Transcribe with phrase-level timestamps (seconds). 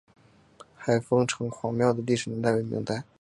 [0.77, 3.03] 海丰城隍庙的历史年代为明代。